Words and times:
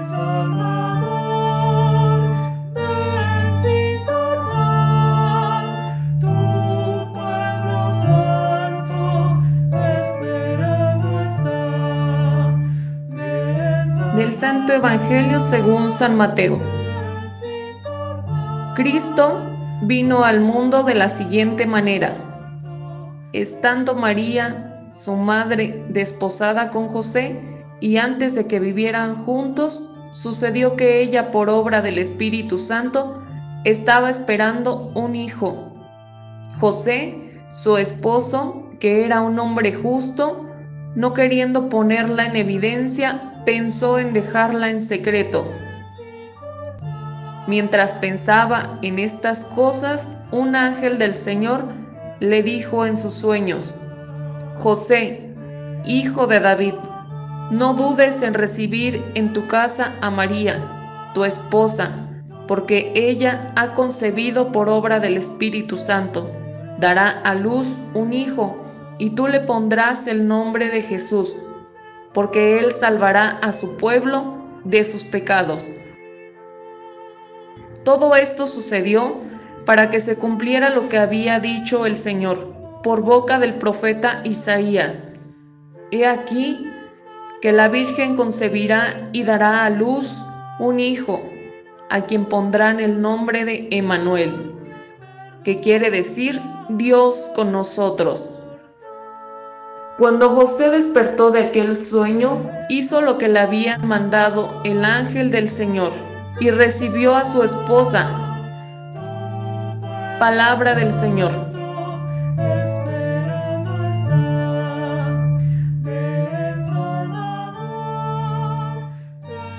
Del 0.00 0.08
Santo 14.32 14.72
Evangelio 14.72 15.38
según 15.38 15.90
San 15.90 16.16
Mateo. 16.16 16.58
Cristo 18.74 19.42
vino 19.82 20.24
al 20.24 20.40
mundo 20.40 20.82
de 20.82 20.94
la 20.94 21.10
siguiente 21.10 21.66
manera. 21.66 22.16
Estando 23.34 23.94
María, 23.94 24.88
su 24.94 25.16
madre, 25.16 25.84
desposada 25.90 26.70
con 26.70 26.88
José, 26.88 27.50
y 27.80 27.96
antes 27.96 28.34
de 28.34 28.46
que 28.46 28.60
vivieran 28.60 29.14
juntos, 29.14 29.89
sucedió 30.10 30.76
que 30.76 31.00
ella, 31.00 31.30
por 31.30 31.48
obra 31.48 31.80
del 31.82 31.98
Espíritu 31.98 32.58
Santo, 32.58 33.22
estaba 33.64 34.10
esperando 34.10 34.90
un 34.94 35.16
hijo. 35.16 35.72
José, 36.58 37.42
su 37.50 37.76
esposo, 37.76 38.70
que 38.78 39.04
era 39.04 39.20
un 39.20 39.38
hombre 39.38 39.72
justo, 39.72 40.46
no 40.94 41.14
queriendo 41.14 41.68
ponerla 41.68 42.26
en 42.26 42.36
evidencia, 42.36 43.42
pensó 43.44 43.98
en 43.98 44.12
dejarla 44.12 44.70
en 44.70 44.80
secreto. 44.80 45.44
Mientras 47.46 47.94
pensaba 47.94 48.78
en 48.82 48.98
estas 48.98 49.44
cosas, 49.44 50.08
un 50.30 50.54
ángel 50.56 50.98
del 50.98 51.14
Señor 51.14 51.64
le 52.20 52.42
dijo 52.42 52.86
en 52.86 52.96
sus 52.96 53.14
sueños, 53.14 53.74
José, 54.56 55.34
hijo 55.84 56.26
de 56.26 56.40
David, 56.40 56.74
no 57.50 57.74
dudes 57.74 58.22
en 58.22 58.34
recibir 58.34 59.04
en 59.14 59.32
tu 59.32 59.46
casa 59.46 59.94
a 60.00 60.10
María, 60.10 61.10
tu 61.14 61.24
esposa, 61.24 62.08
porque 62.46 62.92
ella 62.94 63.52
ha 63.56 63.74
concebido 63.74 64.52
por 64.52 64.68
obra 64.68 65.00
del 65.00 65.16
Espíritu 65.16 65.78
Santo. 65.78 66.30
Dará 66.78 67.10
a 67.10 67.34
luz 67.34 67.68
un 67.94 68.12
hijo, 68.12 68.64
y 68.98 69.10
tú 69.10 69.28
le 69.28 69.40
pondrás 69.40 70.06
el 70.06 70.28
nombre 70.28 70.68
de 70.68 70.82
Jesús 70.82 71.36
porque 72.12 72.58
Él 72.58 72.72
salvará 72.72 73.38
a 73.42 73.52
su 73.52 73.76
pueblo 73.76 74.34
de 74.64 74.84
sus 74.84 75.04
pecados. 75.04 75.68
Todo 77.84 78.16
esto 78.16 78.46
sucedió 78.46 79.16
para 79.64 79.90
que 79.90 80.00
se 80.00 80.18
cumpliera 80.18 80.70
lo 80.70 80.88
que 80.88 80.98
había 80.98 81.40
dicho 81.40 81.86
el 81.86 81.96
Señor 81.96 82.52
por 82.82 83.02
boca 83.02 83.38
del 83.38 83.54
profeta 83.54 84.22
Isaías. 84.24 85.14
He 85.90 86.06
aquí 86.06 86.69
que 87.40 87.52
la 87.52 87.68
Virgen 87.68 88.16
concebirá 88.16 89.08
y 89.12 89.24
dará 89.24 89.64
a 89.64 89.70
luz 89.70 90.14
un 90.58 90.78
hijo, 90.78 91.22
a 91.88 92.02
quien 92.02 92.26
pondrán 92.26 92.80
el 92.80 93.00
nombre 93.00 93.44
de 93.44 93.68
Emanuel, 93.70 94.52
que 95.42 95.60
quiere 95.60 95.90
decir 95.90 96.40
Dios 96.68 97.30
con 97.34 97.50
nosotros. 97.50 98.34
Cuando 99.96 100.30
José 100.30 100.70
despertó 100.70 101.30
de 101.30 101.40
aquel 101.40 101.82
sueño, 101.82 102.50
hizo 102.68 103.00
lo 103.00 103.18
que 103.18 103.28
le 103.28 103.40
había 103.40 103.78
mandado 103.78 104.60
el 104.64 104.84
ángel 104.84 105.30
del 105.30 105.48
Señor 105.48 105.92
y 106.40 106.50
recibió 106.50 107.14
a 107.16 107.24
su 107.24 107.42
esposa. 107.42 108.08
Palabra 110.18 110.74
del 110.74 110.92
Señor. 110.92 111.49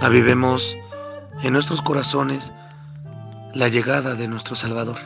Avivemos 0.00 0.78
en 1.42 1.52
nuestros 1.52 1.82
corazones 1.82 2.52
la 3.52 3.66
llegada 3.66 4.14
de 4.14 4.28
nuestro 4.28 4.54
Salvador 4.54 4.96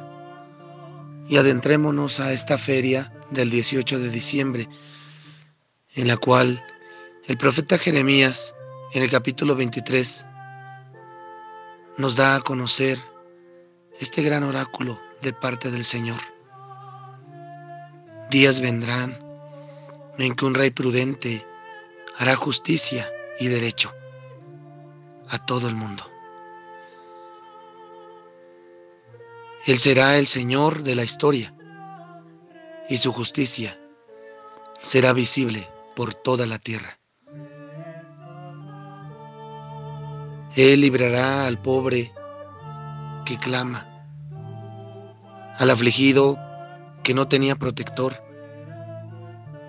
y 1.31 1.39
adentrémonos 1.39 2.21
a 2.21 2.35
esta 2.35 2.59
feria 2.59 3.11
del 3.31 3.49
18 3.49 3.99
de 3.99 4.11
diciembre 4.11 4.69
en 5.95 6.09
la 6.09 6.19
cual 6.19 6.63
el 7.27 7.39
profeta 7.39 7.79
Jeremías, 7.79 8.55
en 8.93 9.03
el 9.03 9.11
capítulo 9.11 9.57
23, 9.57 10.27
nos 11.97 12.17
da 12.17 12.37
a 12.37 12.41
conocer 12.41 12.99
este 13.99 14.21
gran 14.21 14.43
oráculo 14.43 15.01
de 15.23 15.33
parte 15.33 15.71
del 15.71 15.87
Señor. 15.87 16.21
Días 18.31 18.61
vendrán 18.61 19.19
en 20.19 20.35
que 20.35 20.45
un 20.45 20.53
rey 20.53 20.71
prudente 20.71 21.47
hará 22.19 22.37
justicia 22.37 23.11
y 23.41 23.47
derecho 23.47 23.91
a 25.29 25.39
todo 25.39 25.69
el 25.69 25.75
mundo. 25.75 26.05
Él 29.67 29.79
será 29.79 30.19
el 30.19 30.27
Señor 30.27 30.83
de 30.83 30.95
la 30.95 31.05
historia 31.05 31.55
y 32.89 32.97
su 32.97 33.13
justicia 33.13 33.79
será 34.81 35.13
visible 35.13 35.69
por 35.95 36.15
toda 36.15 36.47
la 36.47 36.59
tierra. 36.59 36.99
Él 40.57 40.81
librará 40.81 41.47
al 41.47 41.59
pobre 41.63 42.13
que 43.25 43.39
clama, 43.39 43.87
al 45.59 45.71
afligido 45.71 46.37
que 47.03 47.15
no 47.15 47.29
tenía 47.29 47.57
protector. 47.57 48.23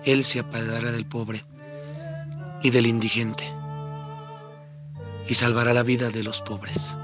Él 0.04 0.24
se 0.24 0.40
apagará 0.40 0.92
del 0.92 1.06
pobre 1.06 1.44
y 2.62 2.70
del 2.70 2.86
indigente 2.86 3.63
y 5.28 5.34
salvará 5.34 5.72
la 5.72 5.82
vida 5.82 6.10
de 6.10 6.22
los 6.22 6.40
pobres. 6.42 6.96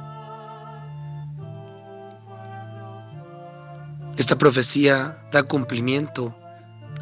Esta 4.17 4.37
profecía 4.37 5.19
da 5.33 5.43
cumplimiento 5.43 6.37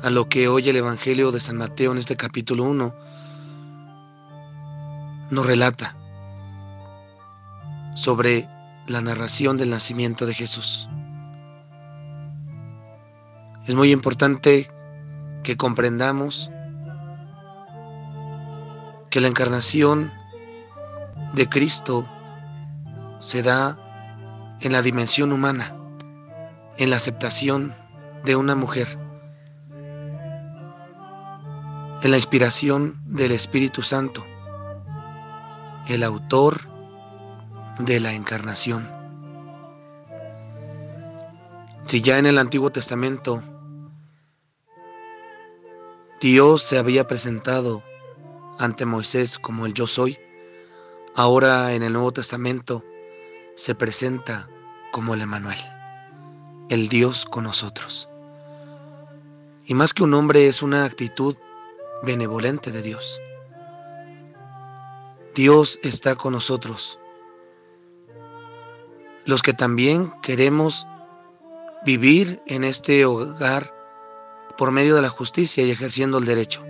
a 0.03 0.11
lo 0.11 0.29
que 0.29 0.49
hoy 0.49 0.69
el 0.69 0.77
Evangelio 0.77 1.33
de 1.33 1.41
San 1.41 1.57
Mateo 1.57 1.93
en 1.93 1.99
este 1.99 2.17
capítulo 2.17 2.65
1 2.65 2.95
nos 5.31 5.47
relata 5.47 5.97
sobre 7.95 8.49
la 8.87 9.01
narración 9.01 9.57
del 9.57 9.71
nacimiento 9.71 10.25
de 10.27 10.35
Jesús. 10.35 10.89
Es 13.67 13.75
muy 13.75 13.91
importante 13.91 14.69
que 15.43 15.57
comprendamos 15.57 16.51
que 19.11 19.21
la 19.21 19.29
encarnación 19.29 20.13
de 21.35 21.49
Cristo 21.49 22.09
se 23.19 23.43
da 23.43 23.79
en 24.61 24.73
la 24.73 24.83
dimensión 24.83 25.33
humana, 25.33 25.77
en 26.77 26.91
la 26.91 26.97
aceptación 26.97 27.75
de 28.25 28.37
una 28.37 28.55
mujer 28.55 28.99
en 32.03 32.13
la 32.13 32.17
inspiración 32.17 32.97
del 33.07 33.33
Espíritu 33.33 33.83
Santo, 33.83 34.25
el 35.89 36.05
autor 36.05 36.61
de 37.81 37.99
la 37.99 38.13
encarnación. 38.13 38.89
Si 41.87 42.01
ya 42.01 42.19
en 42.19 42.27
el 42.27 42.39
Antiguo 42.39 42.71
Testamento 42.71 43.43
Dios 46.21 46.63
se 46.63 46.79
había 46.79 47.09
presentado 47.09 47.83
ante 48.59 48.85
Moisés 48.85 49.39
como 49.39 49.67
el 49.67 49.75
yo 49.75 49.87
soy, 49.87 50.19
ahora 51.15 51.75
en 51.75 51.83
el 51.83 51.93
Nuevo 51.93 52.13
Testamento 52.13 52.85
se 53.55 53.75
presenta 53.75 54.49
como 54.93 55.15
el 55.15 55.21
Emanuel, 55.21 55.59
el 56.69 56.89
Dios 56.89 57.25
con 57.25 57.45
nosotros. 57.45 58.09
Y 59.65 59.75
más 59.75 59.93
que 59.93 60.03
un 60.03 60.15
hombre 60.15 60.47
es 60.47 60.63
una 60.63 60.85
actitud 60.85 61.37
benevolente 62.03 62.71
de 62.71 62.83
Dios. 62.83 63.21
Dios 65.35 65.79
está 65.83 66.15
con 66.15 66.33
nosotros. 66.33 66.99
Los 69.25 69.43
que 69.43 69.53
también 69.53 70.13
queremos 70.23 70.87
vivir 71.85 72.43
en 72.47 72.65
este 72.65 73.05
hogar 73.05 73.75
por 74.57 74.73
medio 74.73 74.97
de 74.97 75.03
la 75.03 75.09
justicia 75.09 75.65
y 75.65 75.71
ejerciendo 75.71 76.19
el 76.19 76.25
derecho. 76.25 76.65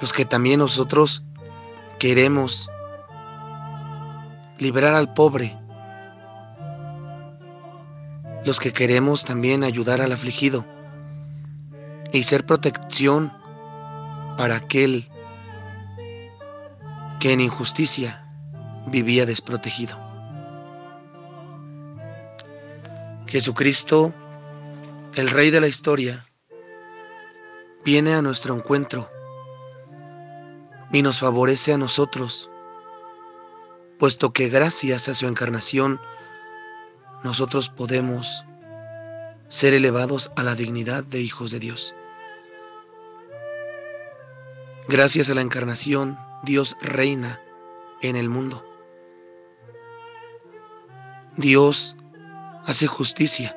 Los 0.00 0.12
que 0.12 0.24
también 0.24 0.60
nosotros 0.60 1.22
queremos 2.00 2.70
liberar 4.58 4.94
al 4.94 5.12
pobre. 5.12 5.56
Los 8.42 8.58
que 8.58 8.72
queremos 8.72 9.26
también 9.26 9.62
ayudar 9.62 10.00
al 10.00 10.10
afligido 10.10 10.64
y 12.10 12.22
ser 12.22 12.46
protección 12.46 13.30
para 14.38 14.56
aquel 14.56 15.10
que 17.20 17.34
en 17.34 17.42
injusticia 17.42 18.26
vivía 18.86 19.26
desprotegido. 19.26 20.00
Jesucristo, 23.26 24.14
el 25.16 25.28
Rey 25.28 25.50
de 25.50 25.60
la 25.60 25.68
historia, 25.68 26.26
viene 27.84 28.14
a 28.14 28.22
nuestro 28.22 28.56
encuentro 28.56 29.10
y 30.92 31.02
nos 31.02 31.20
favorece 31.20 31.72
a 31.72 31.78
nosotros 31.78 32.50
puesto 34.00 34.32
que 34.32 34.48
gracias 34.48 35.08
a 35.08 35.14
su 35.14 35.26
encarnación 35.26 36.00
nosotros 37.22 37.68
podemos 37.68 38.46
ser 39.48 39.74
elevados 39.74 40.32
a 40.36 40.42
la 40.42 40.54
dignidad 40.54 41.04
de 41.04 41.20
hijos 41.20 41.50
de 41.50 41.58
Dios. 41.58 41.94
Gracias 44.88 45.28
a 45.28 45.34
la 45.34 45.42
encarnación, 45.42 46.18
Dios 46.44 46.78
reina 46.80 47.42
en 48.00 48.16
el 48.16 48.30
mundo. 48.30 48.64
Dios 51.36 51.96
hace 52.64 52.86
justicia 52.86 53.54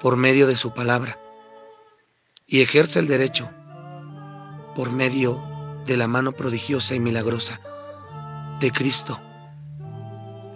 por 0.00 0.16
medio 0.16 0.46
de 0.46 0.56
su 0.56 0.72
palabra 0.72 1.18
y 2.46 2.62
ejerce 2.62 3.00
el 3.00 3.08
derecho 3.08 3.50
por 4.76 4.92
medio 4.92 5.53
de 5.84 5.96
la 5.96 6.06
mano 6.06 6.32
prodigiosa 6.32 6.94
y 6.94 7.00
milagrosa 7.00 7.60
de 8.60 8.70
Cristo, 8.70 9.20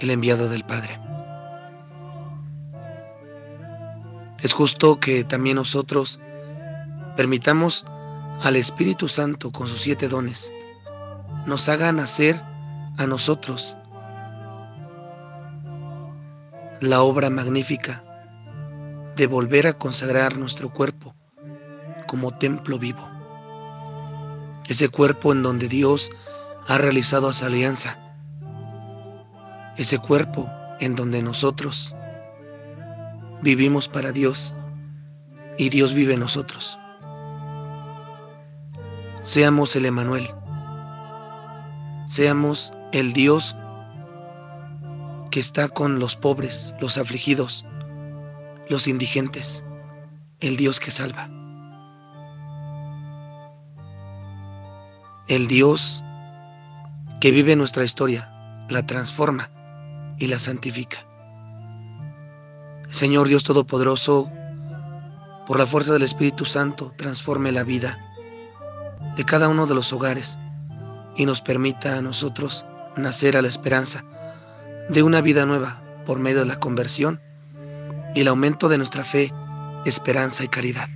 el 0.00 0.10
enviado 0.10 0.48
del 0.48 0.64
Padre. 0.64 0.98
Es 4.40 4.52
justo 4.52 5.00
que 5.00 5.24
también 5.24 5.56
nosotros 5.56 6.20
permitamos 7.16 7.84
al 8.42 8.56
Espíritu 8.56 9.08
Santo 9.08 9.50
con 9.50 9.66
sus 9.66 9.80
siete 9.80 10.08
dones 10.08 10.52
nos 11.48 11.68
haga 11.68 11.90
nacer 11.92 12.40
a 12.98 13.06
nosotros 13.06 13.76
la 16.80 17.00
obra 17.00 17.30
magnífica 17.30 18.04
de 19.16 19.26
volver 19.26 19.66
a 19.66 19.72
consagrar 19.72 20.36
nuestro 20.36 20.72
cuerpo 20.72 21.14
como 22.06 22.36
templo 22.36 22.78
vivo. 22.78 23.17
Ese 24.68 24.90
cuerpo 24.90 25.32
en 25.32 25.42
donde 25.42 25.66
Dios 25.66 26.10
ha 26.68 26.76
realizado 26.76 27.30
esa 27.30 27.46
alianza. 27.46 27.98
Ese 29.76 29.98
cuerpo 29.98 30.50
en 30.78 30.94
donde 30.94 31.22
nosotros 31.22 31.96
vivimos 33.40 33.88
para 33.88 34.12
Dios 34.12 34.52
y 35.56 35.70
Dios 35.70 35.94
vive 35.94 36.14
en 36.14 36.20
nosotros. 36.20 36.78
Seamos 39.22 39.74
el 39.74 39.86
Emanuel. 39.86 40.28
Seamos 42.06 42.74
el 42.92 43.14
Dios 43.14 43.56
que 45.30 45.40
está 45.40 45.68
con 45.68 45.98
los 45.98 46.14
pobres, 46.16 46.74
los 46.78 46.98
afligidos, 46.98 47.64
los 48.68 48.86
indigentes, 48.86 49.64
el 50.40 50.58
Dios 50.58 50.78
que 50.78 50.90
salva. 50.90 51.37
El 55.28 55.46
Dios 55.46 56.02
que 57.20 57.32
vive 57.32 57.54
nuestra 57.54 57.84
historia, 57.84 58.32
la 58.70 58.86
transforma 58.86 59.50
y 60.16 60.26
la 60.26 60.38
santifica. 60.38 61.04
Señor 62.88 63.28
Dios 63.28 63.44
Todopoderoso, 63.44 64.30
por 65.46 65.58
la 65.58 65.66
fuerza 65.66 65.92
del 65.92 66.02
Espíritu 66.02 66.46
Santo, 66.46 66.94
transforme 66.96 67.52
la 67.52 67.62
vida 67.62 67.98
de 69.16 69.24
cada 69.24 69.48
uno 69.50 69.66
de 69.66 69.74
los 69.74 69.92
hogares 69.92 70.40
y 71.14 71.26
nos 71.26 71.42
permita 71.42 71.98
a 71.98 72.02
nosotros 72.02 72.64
nacer 72.96 73.36
a 73.36 73.42
la 73.42 73.48
esperanza 73.48 74.04
de 74.88 75.02
una 75.02 75.20
vida 75.20 75.44
nueva 75.44 75.82
por 76.06 76.18
medio 76.18 76.38
de 76.38 76.46
la 76.46 76.58
conversión 76.58 77.20
y 78.14 78.22
el 78.22 78.28
aumento 78.28 78.70
de 78.70 78.78
nuestra 78.78 79.04
fe, 79.04 79.30
esperanza 79.84 80.42
y 80.42 80.48
caridad. 80.48 80.88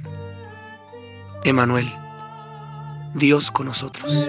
Emanuel, 1.45 1.87
Dios 3.15 3.51
con 3.51 3.67
nosotros. 3.67 4.29